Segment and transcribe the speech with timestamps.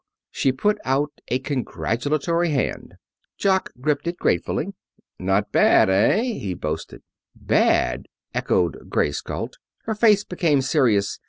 [0.31, 2.95] She put out a congratulatory hand.
[3.37, 4.73] Jock gripped it gratefully.
[5.19, 7.03] "Not so bad, eh?" he boasted.
[7.35, 9.59] "Bad!" echoed Grace Galt.
[9.83, 11.19] Her face became serious.